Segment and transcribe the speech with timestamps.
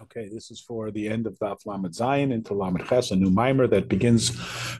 [0.00, 3.28] Okay, this is for the end of Daf Lamed Zayin into Lamed Ches, a new
[3.28, 4.32] mimer that begins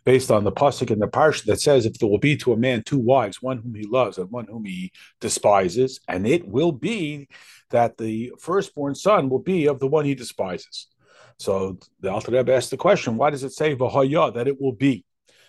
[0.05, 2.57] based on the pasuk in the parsha that says, "If there will be to a
[2.57, 4.91] man two wives, one whom he loves and one whom he
[5.21, 7.29] despises, and it will be
[7.71, 10.89] that the firstborn son will be of the one he despises."
[11.39, 14.73] So the Alter Rebbe asked the question, "Why does it say v'haya that it will
[14.73, 15.05] be?"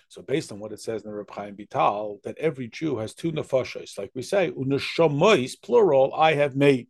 [0.10, 3.14] So based on what it says in the Reb Chaim Vital, that every Jew has
[3.14, 6.88] two nefashos, like we say, uneshamois plural, I have made.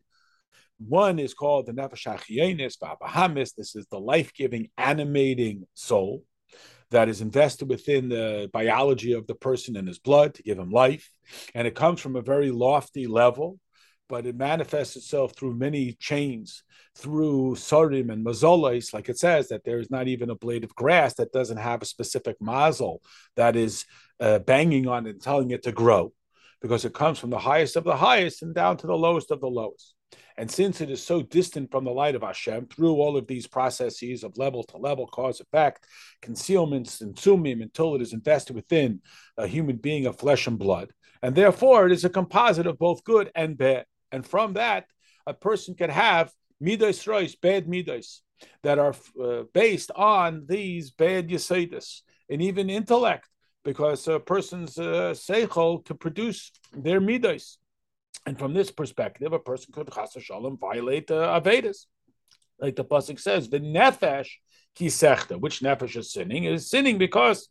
[0.88, 3.56] One is called the Nefesh HaChienis, Bahamis.
[3.56, 6.24] This is the life giving, animating soul
[6.92, 10.70] that is invested within the biology of the person in his blood to give him
[10.70, 11.10] life.
[11.56, 13.60] And it comes from a very lofty level,
[14.10, 16.64] but it manifests itself through many chains,
[16.96, 20.76] through sorim and mazolis, like it says, that there is not even a blade of
[20.76, 23.02] grass that doesn't have a specific mazel
[23.38, 23.86] that is
[24.20, 26.12] uh, banging on it and telling it to grow,
[26.62, 29.40] because it comes from the highest of the highest and down to the lowest of
[29.40, 29.93] the lowest.
[30.38, 33.48] And since it is so distant from the light of Hashem, through all of these
[33.48, 35.86] processes of level to level, cause effect,
[36.22, 39.02] concealments and sumim, until it is invested within
[39.38, 40.92] a human being of flesh and blood.
[41.22, 43.86] And therefore, it is a composite of both good and bad.
[44.12, 44.86] And from that,
[45.26, 48.22] a person can have midas rois, bad midas,
[48.64, 53.30] that are uh, based on these bad yasidis and even intellect,
[53.64, 57.58] because a person's uh, seichel to produce their midas.
[58.26, 61.86] And from this perspective, a person could chas shalom violate uh, Avedis.
[62.60, 64.30] Like the pasuk says, the nefesh
[64.78, 67.50] kisechta, which nefesh is sinning, is sinning because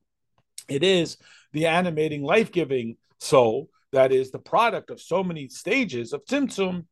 [0.69, 1.19] it is
[1.53, 6.87] the animating, life-giving soul that is the product of so many stages of tzimtzum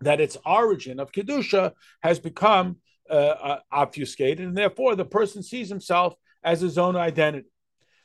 [0.00, 5.68] that its origin of kedusha has become uh, uh, obfuscated, and therefore the person sees
[5.68, 7.51] himself as his own identity.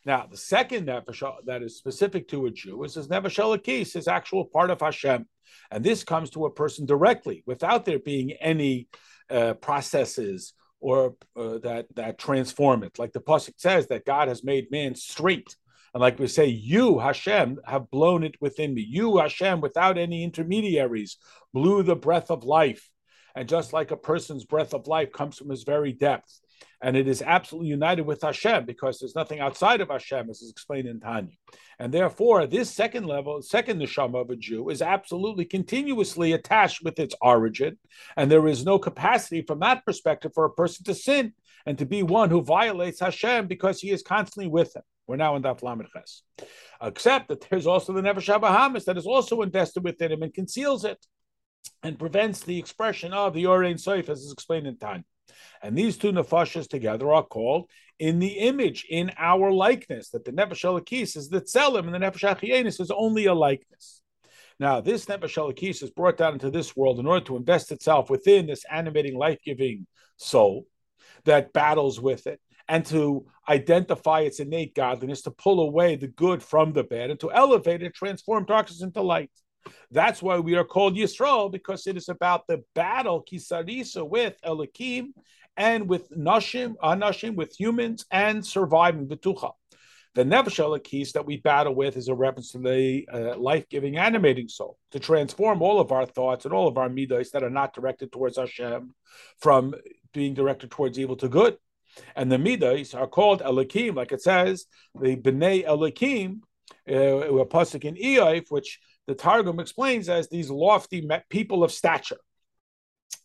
[0.08, 4.08] Now, the second nefesh that is specific to a Jew is his nefesh elokis, his
[4.08, 5.27] actual part of Hashem,
[5.69, 8.88] and this comes to a person directly without there being any
[9.30, 12.97] uh, processes or uh, that that transform it.
[12.97, 15.58] Like the pasuk says that God has made man straight,
[15.94, 18.88] and like we say, you Hashem have blown it within me.
[18.88, 21.17] You Hashem, without any intermediaries,
[21.53, 22.90] blew the breath of life.
[23.35, 26.40] And just like a person's breath of life comes from his very depth,
[26.81, 30.51] and it is absolutely united with Hashem because there's nothing outside of Hashem, as is
[30.51, 31.34] explained in Tanya.
[31.79, 37.00] And therefore, this second level, second neshama of a Jew, is absolutely continuously attached with
[37.00, 37.78] its origin,
[38.16, 41.34] and there is no capacity from that perspective for a person to sin
[41.66, 44.84] and to be one who violates Hashem because he is constantly with him.
[45.07, 46.22] We're now in Daf Lamed Ches.
[46.81, 50.84] Except that there's also the Nefesh Bahamas that is also invested within him and conceals
[50.84, 51.06] it
[51.81, 55.03] and prevents the expression of the Orein Soif, as is explained in Tanya.
[55.62, 60.10] And these two nefashas together are called in the image, in our likeness.
[60.10, 64.02] That the nefesh is the tzelim, and the nefesh is only a likeness.
[64.60, 68.48] Now, this nefesh is brought down into this world in order to invest itself within
[68.48, 70.66] this animating, life-giving soul
[71.26, 76.44] that battles with it, and to identify its innate godliness, to pull away the good
[76.44, 79.32] from the bad, and to elevate and transform darkness into light.
[79.91, 85.13] That's why we are called Yisrael, because it is about the battle, Kisarisa, with Elohim
[85.55, 89.51] and with Nashim, Anashim, with humans, and surviving Betucha.
[90.16, 94.47] The Nefesh Elokis that we battle with is a reference to the uh, life-giving, animating
[94.47, 97.73] soul to transform all of our thoughts and all of our midas that are not
[97.73, 98.95] directed towards Hashem
[99.39, 99.75] from
[100.13, 101.57] being directed towards evil to good.
[102.16, 104.66] And the midas are called Elohim, like it says,
[104.99, 106.41] the Bnei Elohim,
[106.89, 112.18] uh, a pasuk in Eif, which the Targum explains as these lofty people of stature.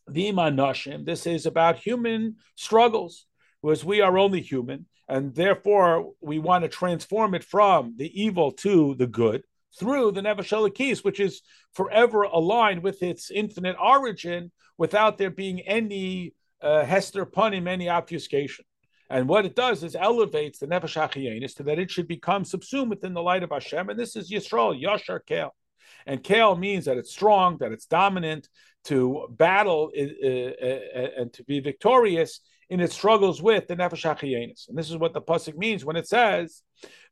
[0.09, 3.27] Vima Nashim, this is about human struggles,
[3.63, 8.53] because we are only human, and therefore we want to transform it from the evil
[8.53, 9.43] to the good
[9.79, 11.43] through the Nefesh which is
[11.73, 18.65] forever aligned with its infinite origin without there being any uh, Hester Punim, any obfuscation.
[19.09, 23.15] And what it does is elevates the Nefesh to that it should become subsumed within
[23.15, 23.89] the light of Hashem.
[23.89, 25.55] And this is Yisrael, Yashar Kel.
[26.07, 28.49] And kale means that it's strong, that it's dominant,
[28.85, 34.69] to battle uh, uh, and to be victorious in its struggles with the Nefesh.
[34.69, 36.63] And this is what the Pasuk means when it says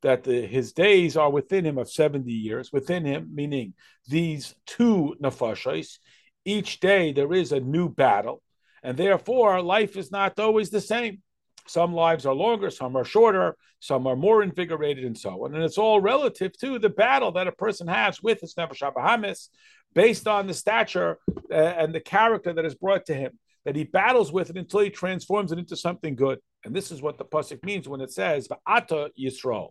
[0.03, 3.75] that the, his days are within him of 70 years, within him, meaning
[4.09, 5.99] these two Nefashos.
[6.45, 8.43] Each day there is a new battle,
[8.83, 11.23] and therefore life is not always the same.
[11.71, 15.55] Some lives are longer, some are shorter, some are more invigorated, and so on.
[15.55, 19.51] And it's all relative to the battle that a person has with his Nefesh Bahamis,
[19.95, 21.19] based on the stature
[21.49, 24.81] uh, and the character that is brought to him, that he battles with it until
[24.81, 26.41] he transforms it into something good.
[26.65, 29.71] And this is what the pasuk means when it says, "Ata Yisrael."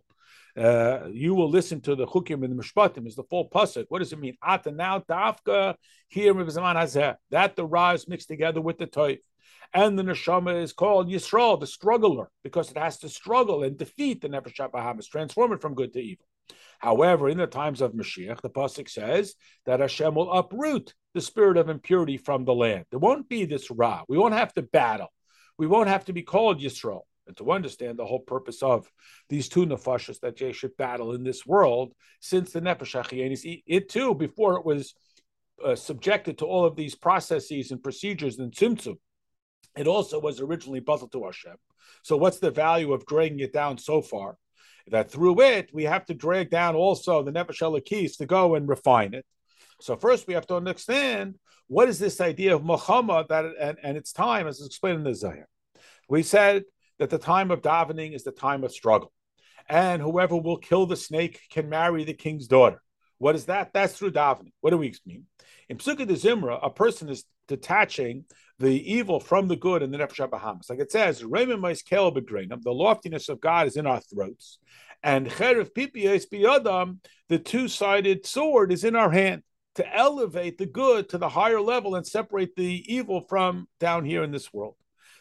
[0.56, 3.84] Uh, you will listen to the chukim and the mishpatim is the full pasuk.
[3.88, 4.36] What does it mean?
[4.42, 5.74] Ata now dafka
[6.08, 7.16] here in Zaman Hazeh.
[7.30, 9.20] that the ra is mixed together with the toif
[9.72, 14.20] And the neshama is called Yisrael, the struggler, because it has to struggle and defeat
[14.20, 16.26] the Nefesh HaBahamis, transform it from good to evil.
[16.80, 19.34] However, in the times of Mashiach, the pasuk says
[19.66, 22.86] that Hashem will uproot the spirit of impurity from the land.
[22.90, 24.02] There won't be this ra.
[24.08, 25.12] We won't have to battle.
[25.58, 27.02] We won't have to be called Yisrael.
[27.26, 28.90] And to understand the whole purpose of
[29.28, 34.14] these two nefashas that Jay should battle in this world, since the nefesh it too,
[34.14, 34.94] before it was
[35.64, 38.96] uh, subjected to all of these processes and procedures in Tzimtzum,
[39.76, 41.56] it also was originally buzzed to Hashem.
[42.02, 44.36] So, what's the value of dragging it down so far?
[44.88, 48.68] That through it, we have to drag down also the Nefesh Elokis to go and
[48.68, 49.24] refine it.
[49.80, 51.36] So, first, we have to understand
[51.68, 55.14] what is this idea of Muhammad that and, and its time, as explained in the
[55.14, 55.48] Zohar.
[56.08, 56.64] We said
[56.98, 59.12] that the time of davening is the time of struggle.
[59.68, 62.82] And whoever will kill the snake can marry the king's daughter.
[63.20, 63.74] What is that?
[63.74, 64.52] That's through davening.
[64.62, 65.26] What do we mean?
[65.68, 68.24] In Pesukei de Zimra, a person is detaching
[68.58, 70.70] the evil from the good in the Nefesh Bahamas.
[70.70, 71.28] Like it says, the
[72.66, 74.58] loftiness of God is in our throats.
[75.02, 79.42] And Cherev Pipies Biyadam, the two sided sword, is in our hand
[79.74, 84.24] to elevate the good to the higher level and separate the evil from down here
[84.24, 84.76] in this world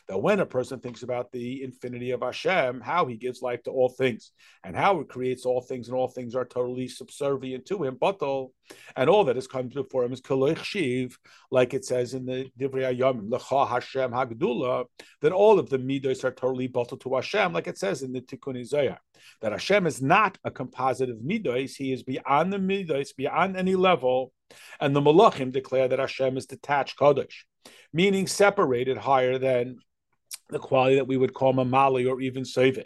[0.09, 3.71] that when a person thinks about the infinity of Hashem, how he gives life to
[3.71, 4.31] all things,
[4.63, 8.49] and how he creates all things, and all things are totally subservient to him, batal,
[8.95, 11.19] and all that has come before him is kaloich shiv,
[11.51, 14.85] like it says in the Divrei Yom, lecha Hashem hagdula,
[15.21, 18.21] that all of the midos are totally batal to Hashem, like it says in the
[18.21, 18.99] Tikkun Zohar,
[19.41, 23.75] that Hashem is not a composite of midos, he is beyond the midos, beyond any
[23.75, 24.33] level,
[24.79, 27.43] and the malachim declare that Hashem is detached kodesh,
[27.93, 29.77] meaning separated higher than
[30.49, 32.81] the quality that we would call mamali or even save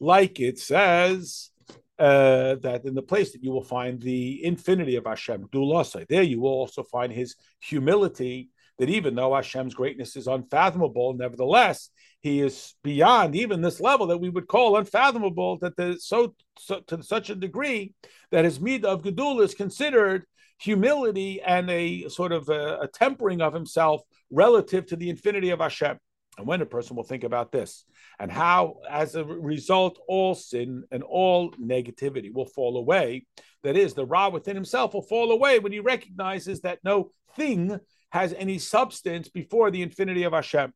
[0.00, 1.50] Like it says
[1.98, 6.22] uh, that in the place that you will find the infinity of Hashem, Dulasai, there
[6.22, 12.40] you will also find his humility, that even though Hashem's greatness is unfathomable, nevertheless, he
[12.40, 17.30] is beyond even this level that we would call unfathomable, that so, so to such
[17.30, 17.94] a degree
[18.30, 20.24] that his midah of Gedul is considered
[20.58, 25.60] humility and a sort of a, a tempering of himself relative to the infinity of
[25.60, 25.98] Hashem.
[26.38, 27.84] And when a person will think about this
[28.18, 33.26] and how, as a result, all sin and all negativity will fall away,
[33.62, 37.78] that is, the Ra within himself will fall away when he recognizes that no thing
[38.10, 40.72] has any substance before the infinity of Hashem.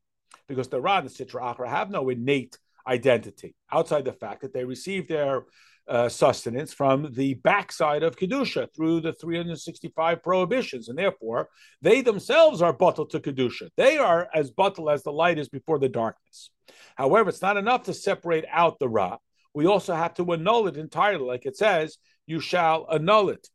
[0.46, 4.52] Because the Ra and the Sitra Achra have no innate identity outside the fact that
[4.52, 5.44] they receive their
[5.88, 10.88] uh, sustenance from the backside of Kedusha through the 365 prohibitions.
[10.88, 11.48] And therefore,
[11.80, 13.70] they themselves are bottled to Kedusha.
[13.76, 16.50] They are as bottled as the light is before the darkness.
[16.96, 19.18] However, it's not enough to separate out the Ra.
[19.54, 23.48] We also have to annul it entirely, like it says, you shall annul it.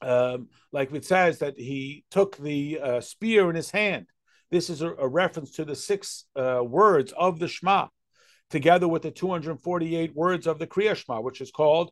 [0.00, 4.06] Um, like it says that he took the uh, spear in his hand.
[4.50, 7.88] This is a, a reference to the six uh, words of the Shema
[8.50, 11.90] together with the 248 words of the Kriya Shema, which is called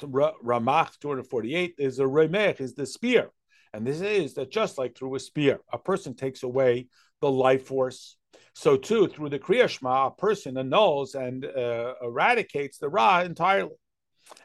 [0.00, 3.30] Ramach 248, is a Remech, is the spear.
[3.74, 6.88] And this is that just like through a spear, a person takes away
[7.20, 8.16] the life force.
[8.54, 13.74] So too, through the Kriya Shema, a person annuls and uh, eradicates the Ra entirely.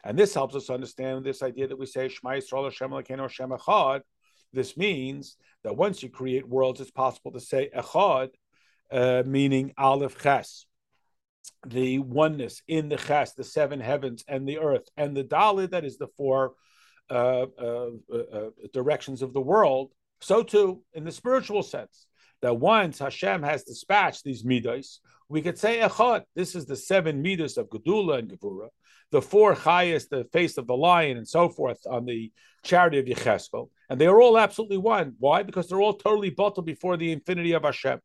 [0.02, 3.50] And this helps us understand this idea that we say Shema Yisrael Hashem Elokeinu Hashem
[3.50, 4.00] Echad.
[4.52, 8.28] This means that once you create worlds, it's possible to say Echad,
[8.90, 10.66] uh, meaning Aleph Ches
[11.66, 15.84] the oneness in the Ches, the seven heavens and the earth, and the Dalit, that
[15.84, 16.54] is the four
[17.10, 22.06] uh, uh, uh, uh, directions of the world, so too in the spiritual sense,
[22.42, 26.22] that once Hashem has dispatched these midas, we could say Echad.
[26.34, 28.68] This is the seven midas of Gedula and Gevura,
[29.10, 32.32] the four highest, the face of the lion, and so forth on the
[32.62, 35.14] charity of Yecheskel, and they are all absolutely one.
[35.18, 35.42] Why?
[35.42, 38.00] Because they're all totally bottled before the infinity of Hashem,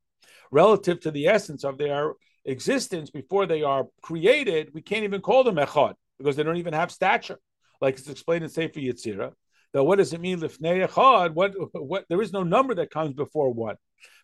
[0.51, 2.13] relative to the essence of their
[2.49, 6.73] existence before they are created, we can't even call them echad because they don't even
[6.73, 7.39] have stature,
[7.81, 9.31] like it's explained in Sefer Yetzirah.
[9.73, 11.33] Now, what does it mean lifnei echad?
[11.33, 12.05] What what?
[12.09, 13.75] There is no number that comes before one,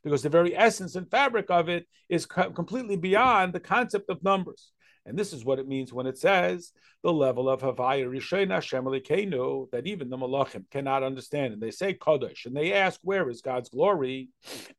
[0.03, 4.23] because the very essence and fabric of it is co- completely beyond the concept of
[4.23, 4.71] numbers.
[5.05, 6.71] And this is what it means when it says
[7.03, 11.53] the level of Havaya Rishon Hashem Elokeinu that even the Malachim cannot understand.
[11.53, 14.29] And they say Kodesh, and they ask, where is God's glory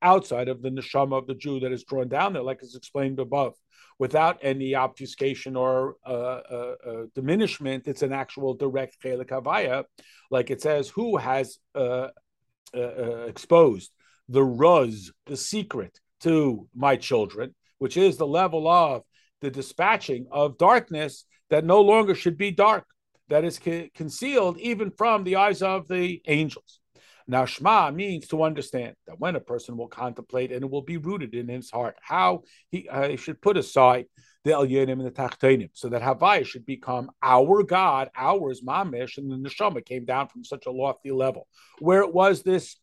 [0.02, 3.20] outside of the neshama of the Jew that is drawn down there, like is explained
[3.20, 3.54] above,
[3.98, 7.86] without any obfuscation or uh, uh, uh, diminishment.
[7.86, 9.84] It's an actual direct Chelik Havaya,
[10.30, 12.08] like it says, who has uh,
[12.74, 13.92] uh, uh, exposed
[14.28, 19.02] the Ruz, the secret, to my children, which is the level of
[19.40, 22.84] the dispatching of darkness that no longer should be dark,
[23.28, 23.60] that is
[23.94, 26.80] concealed even from the eyes of the angels.
[27.28, 30.96] Now, Shema means to understand that when a person will contemplate and it will be
[30.96, 34.06] rooted in his heart, how he, uh, should put aside
[34.44, 39.28] the Elyonim and the Tachtenim, so that Havaya should become our God, ours, Mamish, and
[39.28, 41.48] the Neshama came down from such a lofty level,
[41.80, 42.76] where it was this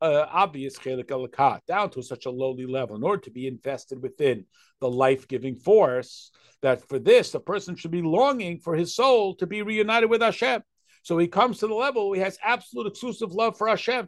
[0.00, 4.02] uh, obvious chelik alakat down to such a lowly level in order to be invested
[4.02, 4.44] within
[4.80, 6.30] the life-giving force
[6.62, 10.20] that for this the person should be longing for his soul to be reunited with
[10.20, 10.62] Hashem.
[11.02, 14.06] So he comes to the level he has absolute exclusive love for Hashem.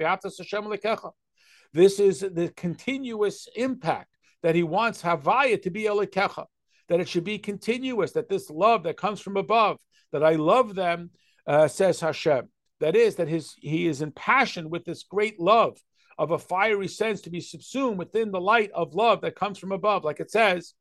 [1.73, 4.09] This is the continuous impact
[4.43, 6.47] that he wants Havaya to be Elikecha,
[6.89, 9.79] that it should be continuous, that this love that comes from above,
[10.13, 11.11] that I love them,
[11.47, 12.49] uh, says Hashem.
[12.81, 15.79] That is, that his he is in passion with this great love
[16.19, 19.73] of a fiery sense to be subsumed within the light of love that comes from
[19.73, 20.05] above.
[20.05, 20.75] Like it says,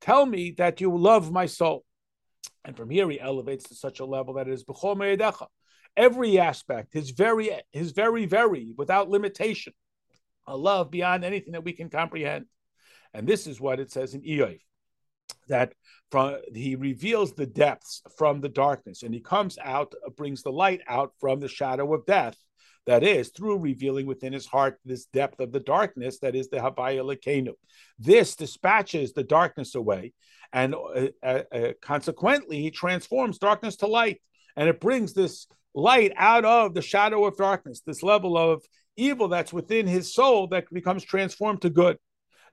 [0.00, 1.84] Tell me that you love my soul.
[2.64, 4.64] And from here he elevates to such a level that it is
[5.96, 9.72] every aspect, his very, his very, very, without limitation,
[10.46, 12.46] a love beyond anything that we can comprehend.
[13.12, 14.60] And this is what it says in Eoy,
[15.48, 15.72] that
[16.10, 20.80] from he reveals the depths from the darkness, and he comes out, brings the light
[20.88, 22.36] out from the shadow of death.
[22.86, 26.56] That is through revealing within his heart this depth of the darkness that is the
[26.56, 27.52] Havaya Lekenu.
[27.98, 30.14] This dispatches the darkness away,
[30.52, 34.22] and uh, uh, uh, consequently, he transforms darkness to light,
[34.56, 38.64] and it brings this light out of the shadow of darkness, this level of
[38.96, 41.98] evil that's within his soul that becomes transformed to good.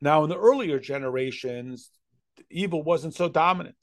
[0.02, 1.90] Now, in the earlier generations,
[2.50, 3.76] evil wasn't so dominant.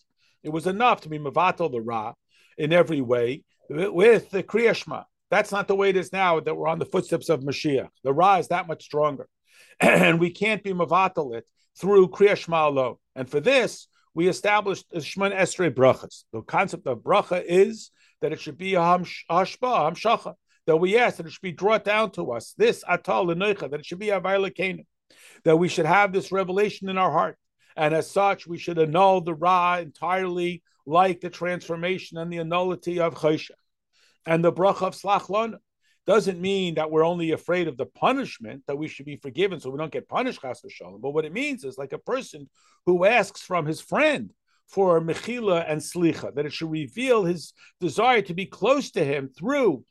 [0.42, 2.14] It was enough to be Mavato the Ra
[2.58, 5.04] in every way with the Kriyashma.
[5.30, 7.88] That's not the way it is now that we're on the footsteps of Mashiach.
[8.04, 9.28] The Ra is that much stronger.
[9.80, 11.46] and we can't be Mavatal it
[11.78, 12.96] through Kriyashma alone.
[13.14, 16.24] And for this, we established the Shemoneh Esrei Brachas.
[16.32, 17.90] The concept of bracha is
[18.20, 20.34] that it should be a hashba, hamshacha,
[20.66, 23.80] that we ask that it should be brought down to us, this atal lenoicha, that
[23.80, 24.86] it should be a violation,
[25.44, 27.36] that we should have this revelation in our heart.
[27.76, 33.00] And as such, we should annul the Ra entirely, like the transformation and the nullity
[33.00, 33.50] of Choshe.
[34.26, 35.58] And the bracha of Slach
[36.06, 39.70] doesn't mean that we're only afraid of the punishment, that we should be forgiven so
[39.70, 41.00] we don't get punished, Chas Shalom.
[41.00, 42.48] But what it means is like a person
[42.86, 44.32] who asks from his friend,
[44.72, 49.28] for Mechila and Slicha, that it should reveal his desire to be close to him
[49.28, 49.84] through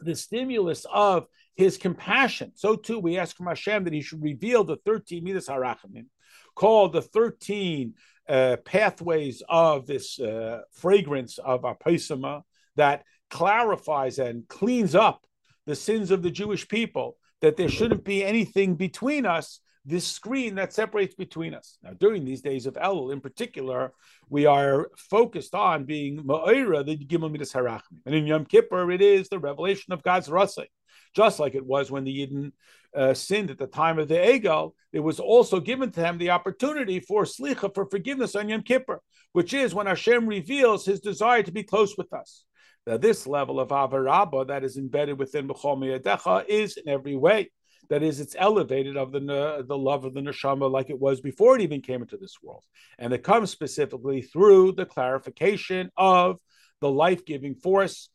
[0.00, 2.52] the stimulus of his compassion.
[2.54, 6.06] So too, we ask from Hashem that he should reveal the 13 Midas Harachamim,
[6.54, 7.94] called the 13
[8.28, 12.42] uh, pathways of this uh, fragrance of Apaisama
[12.76, 15.24] that clarifies and cleans up
[15.66, 20.54] the sins of the Jewish people, that there shouldn't be anything between us this screen
[20.54, 21.78] that separates between us.
[21.82, 23.92] Now, during these days of Elul in particular,
[24.28, 27.98] we are focused on being Ma'ira, the Gimel Midas Harachim.
[28.06, 30.66] And in Yom Kippur, it is the revelation of God's Rasai.
[31.14, 32.52] Just like it was when the Yidden
[32.96, 36.30] uh, sinned at the time of the Egel, it was also given to them the
[36.30, 39.00] opportunity for Slicha, for forgiveness on Yom Kippur,
[39.32, 42.44] which is when Hashem reveals his desire to be close with us.
[42.86, 47.50] Now, this level of Avarabba that is embedded within Bechol Miyadecha is in every way.
[47.90, 51.56] That is, it's elevated of the the love of the neshama like it was before
[51.56, 52.64] it even came into this world,
[52.98, 56.40] and it comes specifically through the clarification of
[56.80, 58.08] the life giving force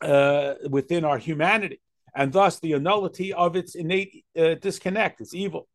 [0.00, 1.80] uh, within our humanity,
[2.14, 5.68] and thus the nullity of its innate uh, disconnect, its evil.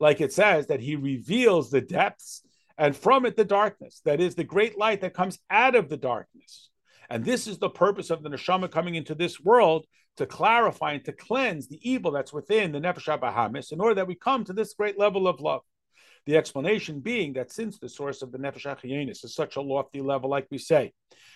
[0.00, 2.42] Like it says that he reveals the depths,
[2.78, 4.02] and from it the darkness.
[4.04, 6.70] That is the great light that comes out of the darkness.
[7.08, 11.04] And this is the purpose of the neshama coming into this world to clarify and
[11.04, 14.52] to cleanse the evil that's within the nefesh Bahamis in order that we come to
[14.52, 15.62] this great level of love.
[16.26, 20.00] The explanation being that since the source of the nefesh Achienis is such a lofty
[20.00, 20.92] level, like we say,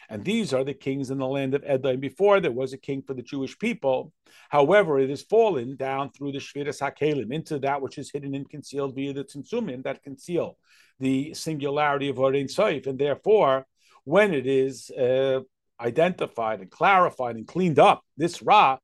[0.08, 2.00] and these are the kings in the land of Edom.
[2.00, 4.12] Before there was a king for the Jewish people.
[4.48, 8.50] However, it has fallen down through the Shviras Hakelim into that which is hidden and
[8.50, 10.58] concealed via the Tzimtzumim that conceal
[10.98, 12.88] the singularity of Orein Soif.
[12.88, 13.66] And therefore,
[14.02, 15.40] when it is uh,
[15.80, 18.78] identified and clarified and cleaned up this Ra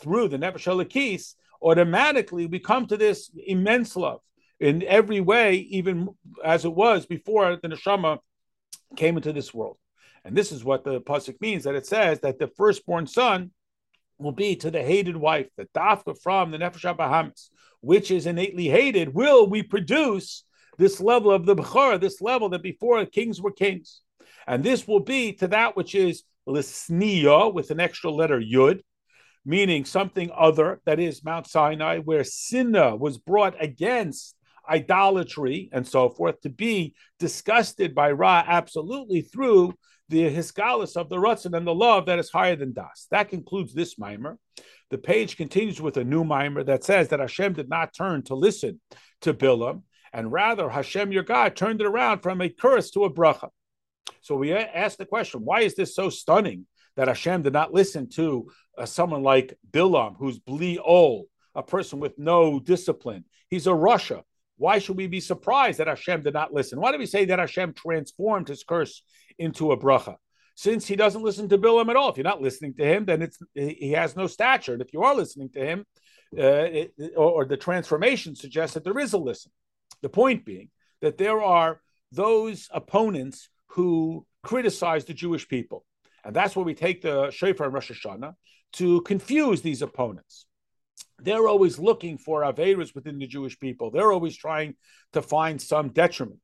[0.00, 4.20] through the Nefesh Halakis, automatically we come to this immense love
[4.60, 6.08] in every way, even
[6.44, 8.18] as it was before the Neshama
[8.96, 9.78] came into this world.
[10.24, 13.50] And this is what the pasuk means that it says that the firstborn son
[14.18, 17.50] will be to the hated wife, the dafka from the Nefesh Bahamas,
[17.80, 20.44] which is innately hated, will we produce
[20.76, 24.00] this level of the Bechor, this level that before kings were kings.
[24.46, 28.80] And this will be to that which is Lisniya with an extra letter Yud,
[29.44, 34.34] meaning something other, that is Mount Sinai, where Sinna was brought against
[34.68, 39.74] idolatry and so forth, to be disgusted by Ra absolutely through
[40.08, 43.06] the hisgalus of the Ratzin and the love that is higher than Das.
[43.10, 44.38] That concludes this mimer.
[44.90, 48.34] The page continues with a new mimer that says that Hashem did not turn to
[48.34, 48.80] listen
[49.20, 49.82] to Bilam,
[50.12, 53.50] and rather Hashem, your God, turned it around from a curse to a bracha.
[54.22, 58.08] So we ask the question: Why is this so stunning that Hashem did not listen
[58.10, 63.24] to uh, someone like Bilam, who's bli ol, a person with no discipline?
[63.48, 64.22] He's a rasha.
[64.58, 66.80] Why should we be surprised that Hashem did not listen?
[66.80, 69.02] Why do we say that Hashem transformed his curse
[69.38, 70.16] into a bracha?
[70.56, 72.10] Since he doesn't listen to Bilam at all.
[72.10, 74.72] If you're not listening to him, then it's he has no stature.
[74.72, 75.86] And if you are listening to him,
[76.36, 79.52] uh, it, or, or the transformation suggests that there is a listen.
[80.02, 85.84] The point being that there are those opponents who criticize the Jewish people.
[86.24, 88.34] And that's where we take the Shofar and Rosh Hashanah
[88.74, 90.46] to confuse these opponents.
[91.20, 93.90] They're always looking for Averas within the Jewish people.
[93.90, 94.74] They're always trying
[95.12, 96.40] to find some detriment.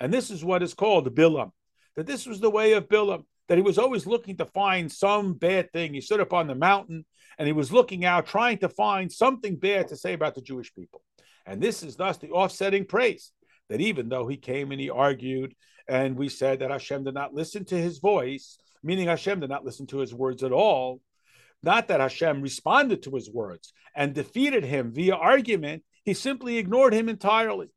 [0.00, 1.52] And this is what is called Bilam.
[1.96, 5.34] That this was the way of Bilam, that he was always looking to find some
[5.34, 5.94] bad thing.
[5.94, 7.04] He stood up on the mountain
[7.38, 10.74] and he was looking out, trying to find something bad to say about the Jewish
[10.74, 11.02] people.
[11.46, 13.32] And this is thus the offsetting praise
[13.68, 15.54] that even though he came and he argued,
[15.88, 19.64] and we said that Hashem did not listen to his voice, meaning Hashem did not
[19.64, 21.00] listen to his words at all,
[21.66, 26.94] not that Hashem responded to his words and defeated him via argument, he simply ignored
[26.94, 27.68] him entirely.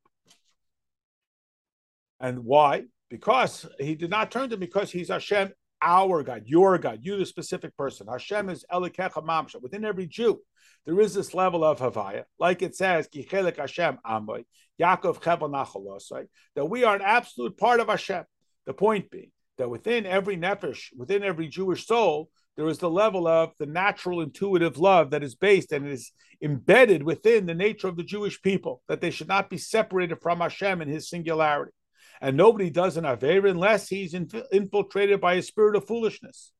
[2.20, 2.84] And why?
[3.10, 7.18] Because he did not turn to him because he's Hashem, our God, your God, you
[7.18, 8.08] the specific person.
[8.08, 9.62] Hashem is Elikecha Mamsha.
[9.62, 10.42] Within every Jew,
[10.86, 14.46] there is this level of Havaya, like it says, Kichelik Hashem Amoy,
[14.80, 18.24] Yaakov Chevel that we are an absolute part of Hashem.
[18.66, 22.30] The point being that within every nefesh, within every Jewish soul,
[22.60, 26.12] there is the level of the natural intuitive love that is based and is
[26.44, 30.42] embedded within the nature of the Jewish people, that they should not be separated from
[30.42, 31.72] Hashem in his singularity.
[32.20, 36.52] And nobody does an Aver unless he's infiltrated by a spirit of foolishness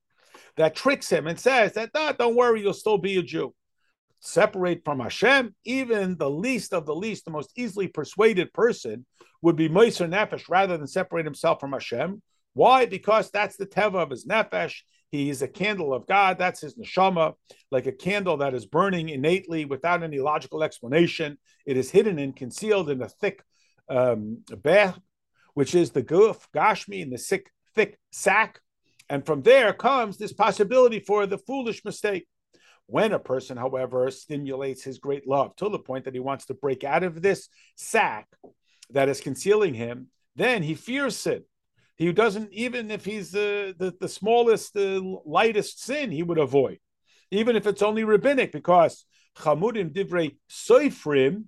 [0.56, 3.54] that tricks him and says that, don't worry, you'll still be a Jew.
[4.22, 9.06] Separate from Hashem, even the least of the least, the most easily persuaded person
[9.42, 12.22] would be Moiser Nefesh rather than separate himself from Hashem.
[12.54, 12.86] Why?
[12.86, 14.76] Because that's the teva of his Nefesh.
[15.12, 16.38] He is a candle of God.
[16.38, 17.34] That's his neshama,
[17.72, 21.38] like a candle that is burning innately without any logical explanation.
[21.66, 23.44] It is hidden and concealed in a thick
[23.90, 25.00] um, bath,
[25.56, 28.60] which is the guf, gashmi, in the sick, thick sack.
[29.10, 32.28] And from there comes this possibility for the foolish mistake.
[32.86, 36.54] When a person, however, stimulates his great love to the point that he wants to
[36.54, 38.28] break out of this sack
[38.92, 41.44] that is concealing him, then he fears sin.
[42.00, 46.80] He doesn't, even if he's the, the, the smallest, the lightest sin, he would avoid,
[47.30, 49.06] even if it's only rabbinic, because
[49.38, 51.44] chamudim divrei soifrim,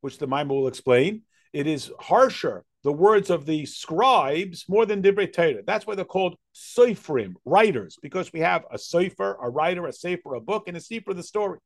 [0.00, 1.22] which the Maimon will explain,
[1.52, 5.64] it is harsher, the words of the scribes, more than divrei Torah.
[5.66, 10.34] That's why they're called soifrim, writers, because we have a soifer, a writer, a sefer,
[10.34, 11.58] a book, and a sefer, the story.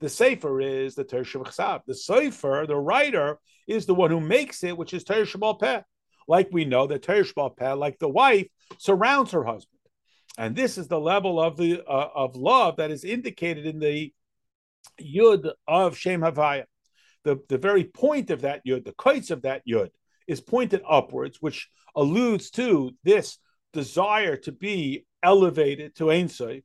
[0.00, 3.38] The sefer is the Tershav The soifer, the writer,
[3.68, 5.82] is the one who makes it, which is Tershav Peh
[6.28, 8.46] like we know that Teresh like the wife,
[8.78, 9.78] surrounds her husband.
[10.36, 14.12] And this is the level of the uh, of love that is indicated in the
[15.00, 16.64] yud of Shem Havaya.
[17.24, 19.88] The, the very point of that yud, the kites of that yud,
[20.28, 23.38] is pointed upwards, which alludes to this
[23.72, 26.62] desire to be elevated to Ein Sof,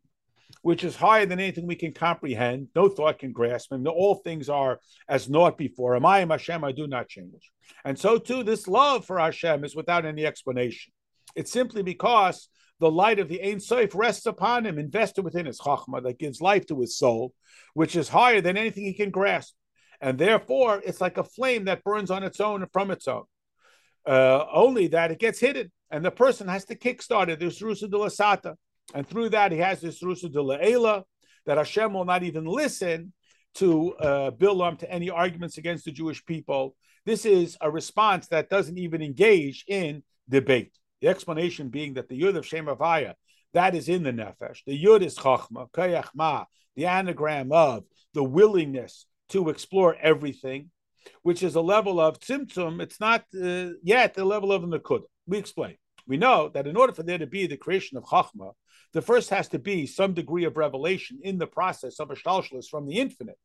[0.64, 2.70] which is higher than anything we can comprehend.
[2.74, 3.86] No thought can grasp him.
[3.86, 6.06] All things are as naught before him.
[6.06, 7.52] I am Hashem, I do not change.
[7.86, 10.94] And so too, this love for Hashem is without any explanation.
[11.36, 12.48] It's simply because
[12.80, 16.42] the light of the Ein Sof rests upon him, invested within his chachma that gives
[16.42, 17.34] life to his soul,
[17.74, 19.54] which is higher than anything he can grasp.
[20.00, 23.24] And therefore, it's like a flame that burns on its own and from its own.
[24.06, 27.40] Uh, only that it gets hidden, and the person has to kickstart it.
[27.40, 28.56] There's Rusa de la Sata.
[28.94, 31.04] And through that, he has this Rusa de
[31.46, 33.14] that Hashem will not even listen
[33.56, 36.76] to uh, Bilam to any arguments against the Jewish people.
[37.06, 40.78] This is a response that doesn't even engage in debate.
[41.02, 43.14] The explanation being that the Yud of Shem Avaya,
[43.54, 44.60] that is in the Nefesh.
[44.66, 50.72] The Yud is Chachma, Kayachma, the anagram of the willingness to explore everything,
[51.22, 52.82] which is a level of Tzimtzum.
[52.82, 55.02] It's not uh, yet the level of the Nakud.
[55.28, 55.76] We explain.
[56.08, 58.54] We know that in order for there to be the creation of Chachma,
[58.94, 62.86] the first has to be some degree of revelation in the process of a from
[62.88, 63.40] the infinite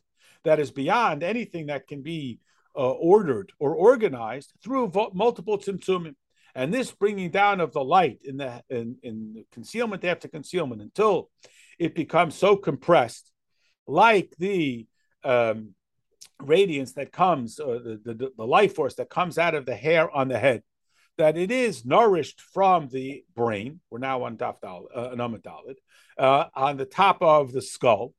[0.45, 2.39] that is beyond anything that can be
[2.77, 6.15] uh, ordered or organized through vo- multiple tzimtzumim.
[6.55, 11.31] And this bringing down of the light in the in, in concealment after concealment until
[11.79, 13.31] it becomes so compressed,
[13.87, 14.87] like the
[15.25, 15.75] um,
[16.41, 20.11] radiance that comes, uh, the, the, the life force that comes out of the hair
[20.11, 20.63] on the head,
[21.19, 23.81] that it is nourished from the brain.
[23.91, 28.15] We're now on Daf uh, uh, on the top of the skull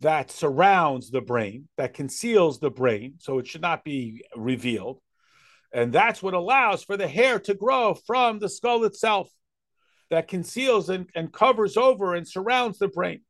[0.00, 5.00] that surrounds the brain, that conceals the brain, so it should not be revealed.
[5.72, 9.30] And that's what allows for the hair to grow from the skull itself,
[10.10, 13.20] that conceals and, and covers over and surrounds the brain.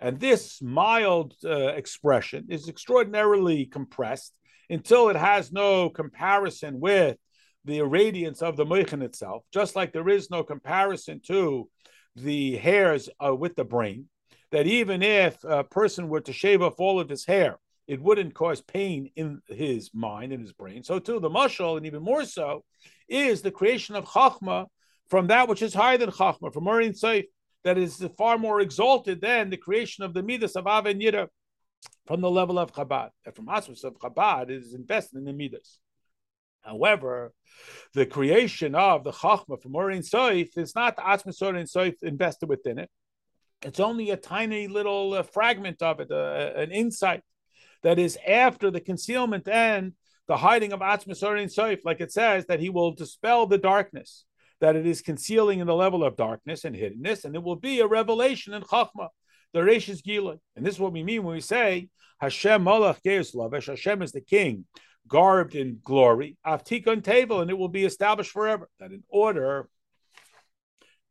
[0.00, 4.34] And this mild uh, expression is extraordinarily compressed
[4.68, 7.16] until it has no comparison with
[7.64, 11.68] the radiance of the moichin itself, just like there is no comparison to
[12.16, 14.08] the hairs uh, with the brain,
[14.52, 18.34] that even if a person were to shave off all of his hair, it wouldn't
[18.34, 20.84] cause pain in his mind, in his brain.
[20.84, 22.64] So too, the mashal, and even more so,
[23.08, 24.66] is the creation of chachma
[25.08, 27.24] from that which is higher than chachma, from Urin Seif,
[27.64, 31.28] that is far more exalted than the creation of the midas of Av and Yira
[32.06, 33.10] from the level of Chabad.
[33.24, 35.80] And from Asmus of Chabad, it is invested in the midas.
[36.64, 37.32] However,
[37.92, 42.48] the creation of the Chachma from Urin Soif is not the Atzmas Urin Soif invested
[42.48, 42.90] within it.
[43.62, 47.22] It's only a tiny little uh, fragment of it, uh, an insight
[47.82, 49.92] that is after the concealment and
[50.26, 54.24] the hiding of Atzmas Urin Soif, like it says, that he will dispel the darkness,
[54.60, 57.80] that it is concealing in the level of darkness and hiddenness, and it will be
[57.80, 59.08] a revelation in Chachma,
[59.52, 60.36] the Reshis Gila.
[60.56, 64.12] And this is what we mean when we say Hashem Malach Geis Lavesh, Hashem is
[64.12, 64.64] the king
[65.08, 68.68] garbed in glory, Avtikon Tevel, and it will be established forever.
[68.80, 69.68] That in order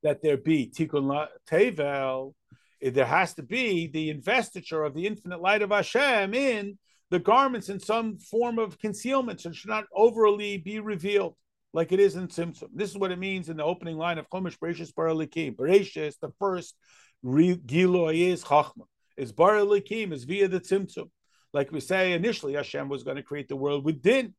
[0.02, 2.34] that there be Tikkun Tevel,
[2.82, 6.78] eh, there has to be the investiture of the infinite light of Hashem in
[7.10, 11.36] the garments in some form of concealment, so it should not overly be revealed
[11.72, 12.70] like it is in Tzimtzum.
[12.74, 15.56] This is what it means in the opening line of Chumash Bereshis Bar Elikim.
[15.56, 16.76] Bereshis, the first
[17.24, 18.86] Giloy is Chachma.
[19.16, 21.10] Is Baralikim, is via the Tzimtzum
[21.54, 24.34] like we say initially, Hashem was going to create the world with din,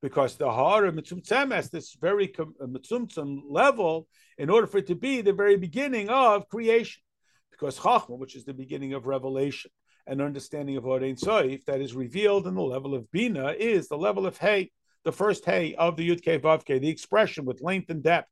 [0.00, 4.86] because the heart of mitzumtzem has this very uh, mitzumtzem level in order for it
[4.86, 7.02] to be the very beginning of creation.
[7.50, 9.70] Because chachma, which is the beginning of revelation
[10.06, 13.98] and understanding of Orein Soif, that is revealed in the level of bina, is the
[13.98, 14.70] level of hey,
[15.04, 18.30] the first hey of the Yud Vavke, the expression with length and depth,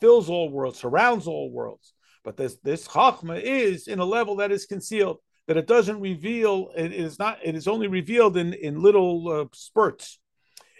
[0.00, 1.92] fills all worlds, surrounds all worlds.
[2.22, 5.18] But this this chachma is in a level that is concealed
[5.48, 6.70] that it doesn't reveal.
[6.76, 7.38] It is not.
[7.42, 10.20] It is only revealed in in little uh, spurts,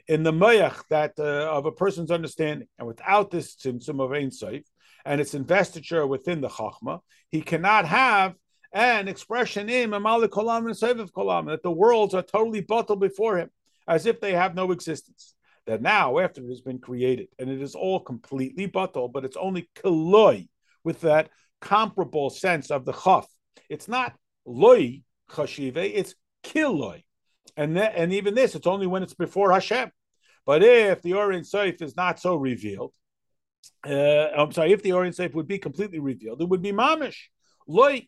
[0.07, 2.68] in the mayach that uh, of a person's understanding.
[2.78, 4.64] And without this tzimtzum of safe
[5.04, 7.00] and its investiture within the chachma,
[7.31, 8.35] he cannot have
[8.72, 13.38] an expression in mamalik kolam and seviv kolam that the worlds are totally bottled before
[13.38, 13.50] him,
[13.88, 15.35] as if they have no existence.
[15.66, 19.37] That now, after it has been created, and it is all completely bottled, but it's
[19.37, 20.48] only kiloi
[20.85, 23.26] with that comparable sense of the chaf.
[23.68, 24.14] It's not
[24.48, 25.02] loy
[25.34, 27.02] chashive, it's kiloi.
[27.56, 29.90] And that, and even this, it's only when it's before Hashem.
[30.46, 32.92] But if the Orient Seif is not so revealed,
[33.87, 37.16] uh, I'm sorry, if the Orient Seif would be completely revealed, it would be mamish,
[37.66, 38.06] loy.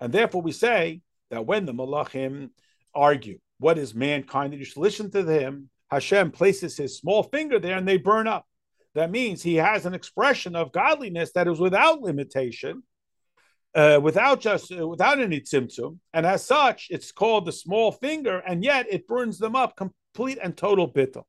[0.00, 2.50] And therefore we say that when the malachim
[2.94, 7.58] argue, what is mankind, that you should listen to them, Hashem places his small finger
[7.58, 8.46] there and they burn up.
[8.94, 12.82] That means he has an expression of godliness that is without limitation,
[13.76, 18.38] uh, without just uh, without any tzimtzum, and as such, it's called the small finger,
[18.38, 21.24] and yet it burns them up complete and total bittul.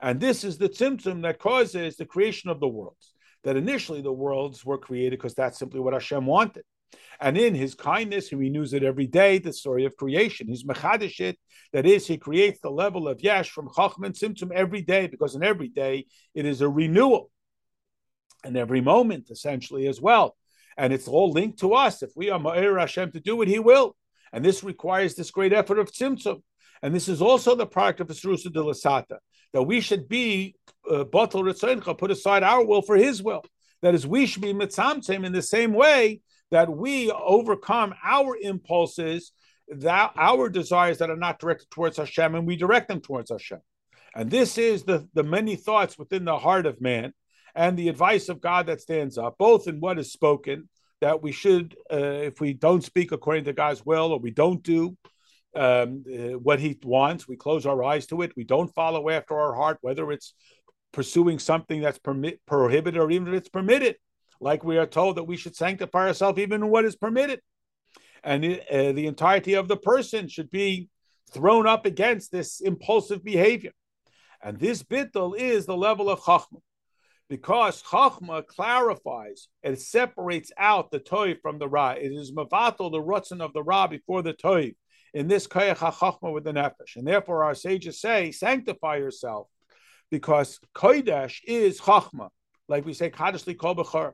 [0.00, 3.14] And this is the tzimtzum that causes the creation of the worlds.
[3.44, 6.64] That initially the worlds were created because that's simply what Hashem wanted.
[7.18, 10.48] And in his kindness, he renews it every day, the story of creation.
[10.48, 11.34] He's mechadish
[11.72, 15.34] that is, he creates the level of yesh from chacham and tzimtzum every day, because
[15.34, 17.30] in every day it is a renewal.
[18.44, 20.36] And every moment, essentially, as well
[20.80, 22.02] and it's all linked to us.
[22.02, 23.94] If we are Ma'ir Hashem to do it, He will.
[24.32, 26.40] And this requires this great effort of tzimtzum.
[26.82, 29.18] And this is also the product of Esrusa de Lasata,
[29.52, 30.54] that we should be
[30.88, 33.44] Batal uh, put aside our will for His will.
[33.82, 39.32] That is, we should be mitzamtzim in the same way that we overcome our impulses,
[39.68, 43.60] that our desires that are not directed towards Hashem, and we direct them towards Hashem.
[44.14, 47.12] And this is the, the many thoughts within the heart of man
[47.54, 50.68] and the advice of God that stands up, both in what is spoken,
[51.00, 54.62] that we should, uh, if we don't speak according to God's will or we don't
[54.62, 54.96] do
[55.56, 58.32] um, uh, what He wants, we close our eyes to it.
[58.36, 60.34] We don't follow after our heart, whether it's
[60.92, 63.96] pursuing something that's permit, prohibited or even if it's permitted.
[64.40, 67.40] Like we are told that we should sanctify ourselves even in what is permitted.
[68.22, 70.88] And it, uh, the entirety of the person should be
[71.32, 73.72] thrown up against this impulsive behavior.
[74.42, 76.60] And this bittul is the level of chachma
[77.30, 81.92] because Chachma clarifies and separates out the Toy from the Ra.
[81.92, 84.74] It is Mavatal, the Rutzin of the Ra before the Toy,
[85.14, 86.96] in this Kayach HaChachma with the Nefesh.
[86.96, 89.46] And therefore our sages say, sanctify yourself,
[90.10, 92.30] because Kodesh is Chachma,
[92.68, 94.12] like we say, Kadishli Kol B'chor.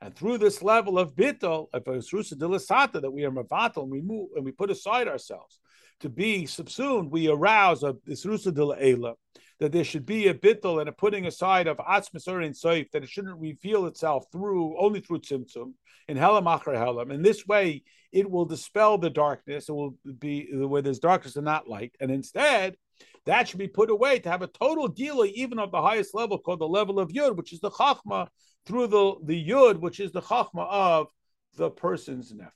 [0.00, 4.02] And through this level of bittel, of Isrusa Dilasata, that we are Mavatal and we
[4.02, 5.60] move and we put aside ourselves
[6.00, 9.14] to be subsumed, we arouse a Isrusa Dilaela,
[9.60, 13.02] that there should be a bittel and a putting aside of Atzmis and Soif, that
[13.02, 15.72] it shouldn't reveal itself through only through Tzimtzum
[16.08, 17.12] in Helam Achar Helam.
[17.12, 19.68] In this way, it will dispel the darkness.
[19.68, 21.94] It will be where there's darkness and not light.
[22.00, 22.76] And instead,
[23.24, 26.38] that should be put away to have a total deal, even of the highest level,
[26.38, 28.28] called the level of Yud, which is the Chachma,
[28.66, 31.08] through the, the Yud, which is the Chachma of
[31.56, 32.50] the person's nefesh.